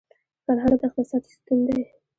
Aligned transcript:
کرهڼه 0.45 0.75
د 0.81 0.83
اقتصاد 0.87 1.23
ستون 1.33 1.59
دی 1.67 1.79